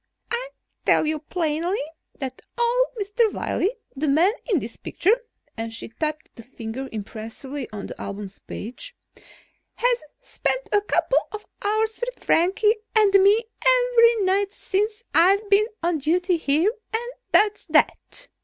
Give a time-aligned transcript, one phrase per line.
[0.31, 0.49] I
[0.83, 1.77] tell you plainly
[2.17, 3.31] that old Mr.
[3.31, 5.15] Wiley, the man in this picture,"
[5.55, 8.95] and she tapped her finger impressively on the album page,
[9.75, 15.67] "has spent a couple of hours with Frankie and me every night since I've been
[15.83, 18.27] on duty here, and that's that!"